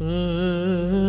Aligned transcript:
لزمناكم 0.00 1.07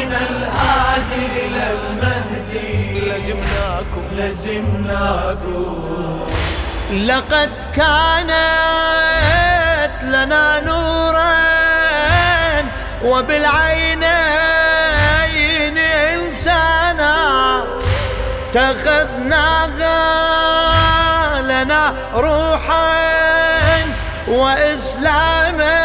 من 0.00 0.12
الهادي 0.12 1.46
إلى 1.46 1.64
المهدي. 1.72 3.00
لزمناكم. 3.00 4.04
لزمناكم. 4.12 5.76
لقد 6.92 7.50
كانت 7.76 8.34
لنا 10.02 10.60
نورا 10.60 11.36
وبالعينين 13.04 14.08
إنسانا. 15.78 17.64
تخذناها 18.52 20.00
لنا 21.40 21.94
روحا 22.14 22.96
وإسلاما 24.28 25.80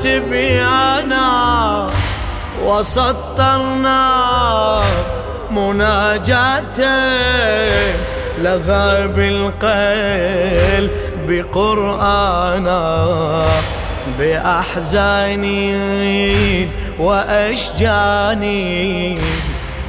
تبيانا. 0.00 1.90
وسطرنا 2.64 4.14
مناجاة 5.50 6.78
لغى 8.38 9.08
بالقلب 9.08 10.90
بقرآنا 11.28 12.84
بأحزاني 14.18 15.74
وأشجاني 16.98 18.64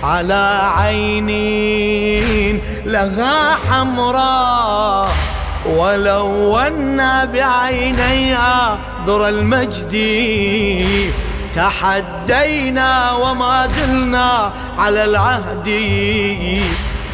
على 0.05 0.71
عيني 0.77 2.51
لها 2.85 3.55
حمراء. 3.55 5.09
ولونا 5.65 7.25
بعينيها 7.25 8.77
ذر 9.07 9.29
المجد 9.29 9.95
تحدينا 11.53 13.11
وما 13.11 13.67
زلنا 13.67 14.51
على 14.77 15.03
العهد. 15.03 15.67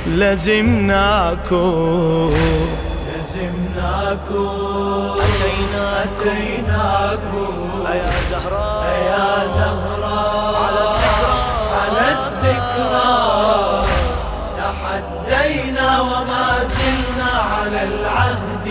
لزمناكم. 0.08 1.60
لزمناكم. 3.16 4.50
أتينا 5.20 6.04
أتيناكم. 6.04 7.84
يا 7.86 8.12
زهراء. 8.32 8.86
يا 9.10 9.48
زهراء. 9.48 9.91
تحدينا 15.02 15.90
وما 16.02 16.64
زلنا 16.64 17.32
على 17.32 17.84
العهد. 17.84 18.68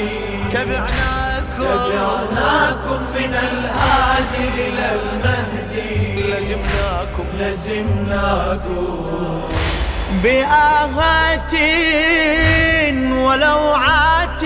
تبعناكم. 0.52 1.58
تبعناكم 1.58 3.00
من 3.14 3.34
الهادي 3.34 4.48
إلى 4.68 4.86
المهدي. 5.00 6.22
لزمناكم. 6.22 7.24
لزمناكم. 7.38 9.42
بآهات 10.22 11.54
ولوعات 13.12 14.44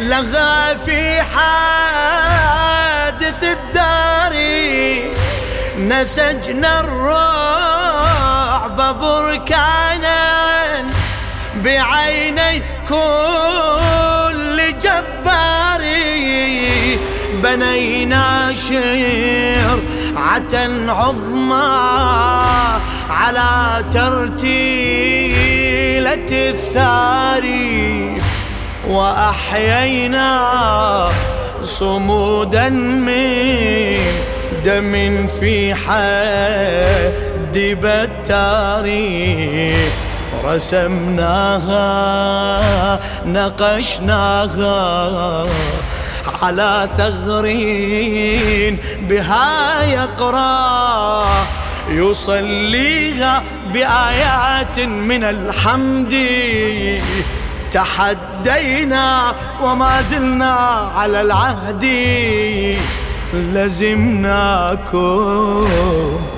لغى 0.00 0.78
في 0.86 1.22
حادث 1.22 3.40
الدار. 3.42 4.34
نسجنا 5.78 6.80
الرعب 6.80 8.78
بركانا 9.00 9.89
بعيني 11.64 12.62
كل 12.88 14.58
جبار 14.82 15.80
بنينا 17.42 18.52
شرعة 18.52 20.54
عظمى 20.88 21.80
على 23.10 23.84
ترتيلة 23.92 24.50
الثاري 26.32 28.22
وأحيينا 28.88 30.30
صمودا 31.62 32.68
من 32.68 33.98
دم 34.64 35.26
في 35.40 35.74
حد 35.74 37.56
بتاري 37.82 39.74
رسمناها 40.44 41.80
نقشناها 43.26 44.76
على 46.42 46.88
ثغرين. 46.98 48.78
بها 49.08 49.82
يقرأ 49.82 51.26
يصليها 51.88 53.42
بآيات 53.72 54.80
من 54.80 55.24
الحمد. 55.24 56.14
تحدينا 57.72 59.34
وما 59.62 60.02
زلنا 60.02 60.54
على 60.96 61.20
العهد. 61.20 61.84
لزمناكم 63.34 64.98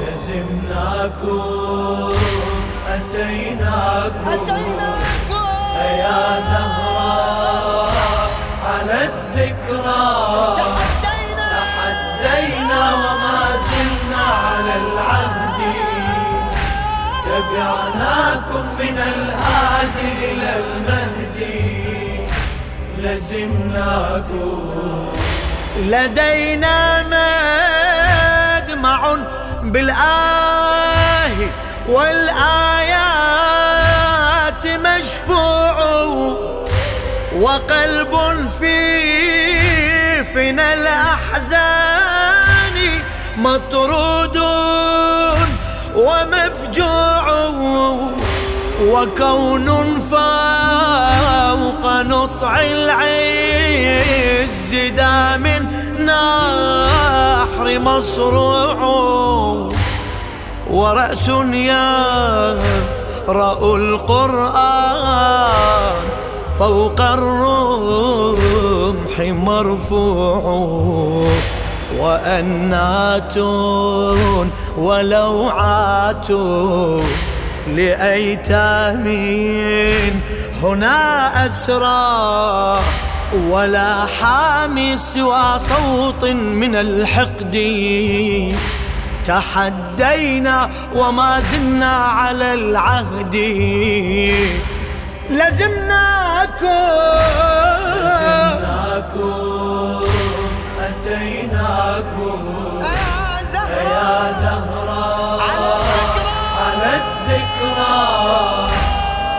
لزمناكم. 0.03 1.82
أتيناكم 4.27 5.45
يا 6.03 6.41
زهراء 6.51 8.31
على 8.67 8.99
الذكرى. 9.11 10.07
تحدينا 11.53 12.83
وما 12.95 13.41
زلنا 13.69 14.25
على 14.47 14.75
العهد. 14.85 15.61
تبعناكم 17.25 18.65
من 18.79 18.97
الهادي 18.99 20.11
إلى 20.33 20.51
المهدي. 20.63 21.63
لزمناكم. 22.99 24.61
لدينا 25.77 26.77
مجمع 28.63 29.01
بالآه 29.63 31.39
والآيات. 31.89 33.62
مشفوع 34.67 35.77
وقلب 37.41 38.17
في 38.59 40.25
فنا 40.25 40.75
الأحزان 40.75 42.23
مطرود 43.37 44.37
ومفجوع 45.97 47.33
وكون 48.83 50.01
فوق 50.11 51.85
نطع 52.03 52.61
العز 52.61 54.13
دام 54.97 55.47
نحر 55.99 57.79
مصروع 57.79 58.83
ورأس 60.71 61.29
يقرأ 63.23 63.77
القرآن 63.77 65.13
فوق 66.59 67.01
الرمح 67.01 68.35
مرفوع 69.21 70.43
وأنات 71.99 73.37
ولوعات 74.79 76.31
لأيتام 77.69 79.07
هنا 80.63 81.47
أسرى 81.47 82.81
ولا 83.51 84.07
حامي 84.07 84.97
سوى 84.97 85.59
صوت 85.59 86.25
من 86.25 86.75
الحقد 86.75 87.55
تحدينا 89.27 90.71
وما 90.95 91.41
زلنا 91.41 91.97
على 91.97 92.55
العهد. 92.55 93.35
لزمناكم 95.31 96.67
لزمناكم 98.05 99.31
أتيناكم. 100.81 102.41
يا 103.83 104.33
زهراء 104.43 105.41
على 106.59 106.91
الذكرى. 107.03 108.01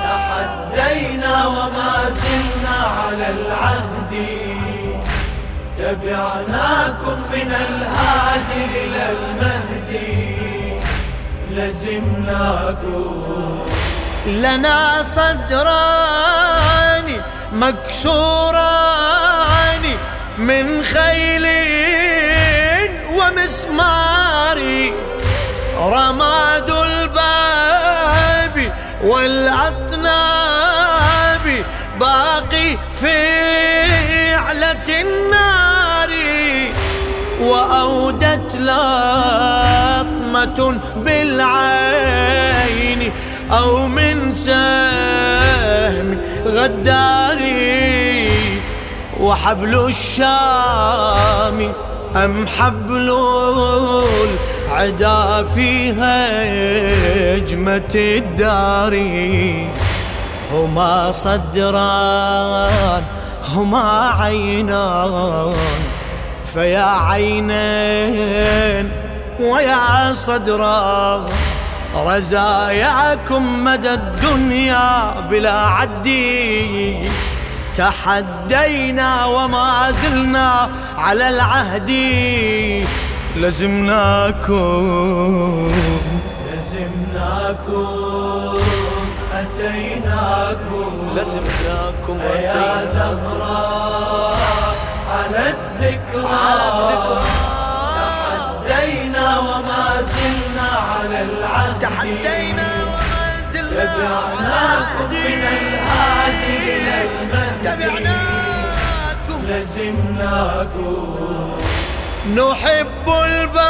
تحدينا 0.08 1.36
وما 1.48 1.94
زلنا 2.10 2.78
على 3.00 3.28
العهد. 3.38 4.14
تبعناكم 5.78 7.18
من 7.34 7.50
الهادي 7.68 8.62
إلى 8.84 9.04
المهدي. 9.12 9.63
لزمناكم 11.54 13.14
لنا 14.26 15.04
صدران 15.04 16.42
مكسوران 17.52 19.04
من 20.38 20.84
خيل 20.84 21.46
ومسمار. 23.14 24.60
رماد 25.78 26.70
الباب 26.70 28.56
والأطناب 29.04 30.36
باقي 32.00 32.78
في 33.02 33.18
علة 34.34 35.02
النار. 35.02 36.12
وأودت 37.42 38.56
بالعين 40.96 42.32
أو 43.52 43.88
من 43.88 44.36
سهم 44.36 46.18
غداري 46.46 48.30
وحبل 49.20 49.86
الشام 49.88 51.74
أم 52.16 52.48
حبل 52.48 53.10
العدا 54.70 55.44
في 55.44 55.92
هجمة 55.92 57.82
الدار 57.96 58.94
هما 60.52 61.12
صدران 61.12 63.04
هما 63.54 64.10
عينان 64.20 65.54
فيا 66.54 66.86
عينين 67.10 68.92
ويا 69.44 70.14
صدران 70.14 71.26
رزاياكم 71.96 73.64
مدى 73.64 73.94
الدنيا 73.94 75.16
بلا 75.30 75.60
عدي 75.60 77.10
تحدينا 77.76 79.26
وما 79.26 79.92
زلنا 79.92 80.70
على 80.98 81.30
العهد. 81.30 81.92
لزمناكم. 83.36 84.62
لزمناكم 86.54 87.84
أتيناكم. 89.34 90.92
لزمناكم 91.16 92.18
يا 92.36 92.86
زهراء 92.86 94.76
على 95.14 95.54
الذكرى. 95.54 96.28
تحدينا 96.28 97.43
تبعناكم 103.94 105.10
من 105.10 105.44
الهادي 105.58 106.54
إلى 106.76 106.96
المهدي. 107.04 107.64
تبعناكم. 107.64 109.40
لزمناكم. 109.48 111.04
نحب 112.36 113.08
البضعة 113.26 113.64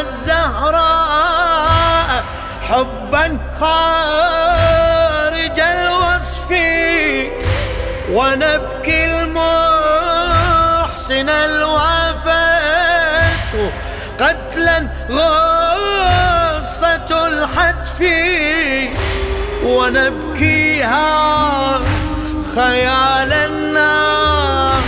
الزهراء 0.00 1.32
حبا 2.68 3.26
خارج 3.60 5.58
الوصف 5.60 6.50
ونبكي 8.10 9.00
المحسن 9.20 10.48
الوافات 11.28 11.61
غصة 17.52 17.62
الحتف 17.62 18.00
ونبكيها 19.64 21.10
خيالا 22.54 23.48
ناحل 23.72 24.82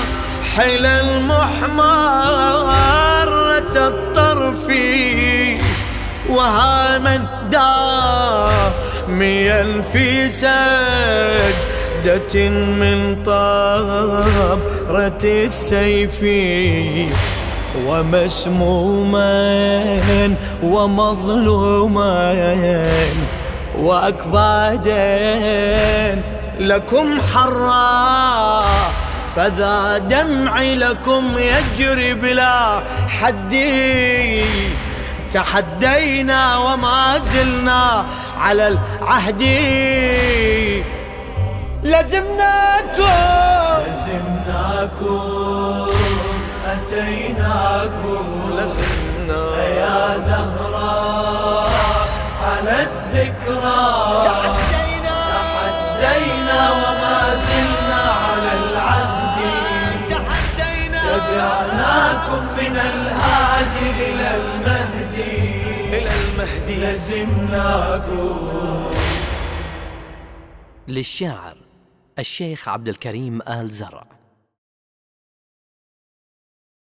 المحمرة 0.86 1.84
الطرف 3.76 4.68
وها 6.28 6.98
من 6.98 7.26
داميا 9.08 9.82
في 9.92 10.28
سجدة 10.28 11.54
من 12.48 13.22
طبرة 13.24 15.22
السيف. 15.24 16.24
ومسموما 17.86 19.34
ومظلوما 20.62 22.34
وأكبادا 23.78 24.94
لكم 26.58 27.20
حرا 27.34 28.64
فذا 29.36 29.98
دمعي 29.98 30.74
لكم 30.74 31.38
يجري 31.38 32.14
بلا 32.14 32.82
حد. 33.08 33.54
تحدينا 35.32 36.58
وما 36.58 37.18
زلنا 37.18 38.06
على 38.38 38.68
العهد. 38.68 39.42
لزمناكم 41.82 43.53
أتيناكم 47.84 48.50
لزمنا 48.58 49.44
يا 49.64 50.18
زهراء 50.18 51.70
على 52.42 52.76
الذكرى. 52.82 53.82
تحدينا. 54.24 55.18
تحدينا 56.00 56.60
وما 56.72 57.34
زلنا 57.34 58.02
على 58.24 58.52
العهد. 58.64 59.38
تحدينا. 60.10 61.00
تبعناكم 61.02 62.42
من 62.58 62.76
الهادي 62.76 63.86
إلى 64.10 64.28
المهدي. 64.36 65.36
إلى 65.88 66.10
المهدي. 66.24 66.74
لزمناكم 66.76 68.36
للشاعر 70.88 71.56
الشيخ 72.18 72.68
عبد 72.68 72.88
الكريم 72.88 73.42
آل 73.48 73.70
زرع. 73.70 74.04